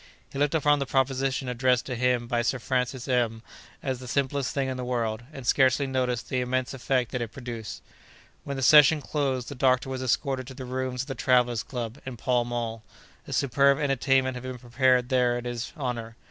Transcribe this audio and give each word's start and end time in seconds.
He 0.33 0.39
looked 0.39 0.55
upon 0.55 0.79
the 0.79 0.87
proposition 0.87 1.47
addressed 1.47 1.85
to 1.85 1.95
him 1.95 2.25
by 2.25 2.41
Sir 2.41 2.57
Francis 2.57 3.07
M——as 3.07 3.99
the 3.99 4.07
simplest 4.07 4.51
thing 4.51 4.67
in 4.67 4.75
the 4.75 4.83
world, 4.83 5.21
and 5.31 5.45
scarcely 5.45 5.85
noticed 5.85 6.27
the 6.27 6.41
immense 6.41 6.73
effect 6.73 7.11
that 7.11 7.21
it 7.21 7.31
produced. 7.31 7.83
When 8.43 8.57
the 8.57 8.63
session 8.63 8.99
closed, 8.99 9.49
the 9.49 9.53
doctor 9.53 9.89
was 9.91 10.01
escorted 10.01 10.47
to 10.47 10.55
the 10.55 10.65
rooms 10.65 11.03
of 11.03 11.07
the 11.09 11.13
Travellers' 11.13 11.61
Club, 11.61 11.99
in 12.03 12.17
Pall 12.17 12.45
Mall. 12.45 12.81
A 13.27 13.33
superb 13.33 13.77
entertainment 13.77 14.35
had 14.35 14.41
been 14.41 14.57
prepared 14.57 15.09
there 15.09 15.37
in 15.37 15.45
his 15.45 15.71
honor. 15.77 16.15